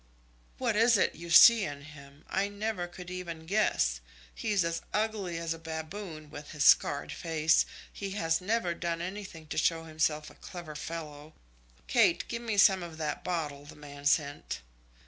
[0.57, 4.01] "What it is you see in him, I never could even guess.
[4.33, 7.67] He's as ugly as a baboon, with his scarred face.
[7.93, 11.35] He has never done anything to show himself a clever fellow.
[11.85, 14.61] Kate, give me some of that bottle the man sent."